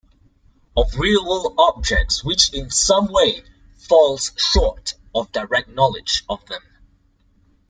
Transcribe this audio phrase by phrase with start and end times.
[0.75, 3.43] of real-world objects which in some way
[3.77, 6.63] falls short of direct knowledge of them.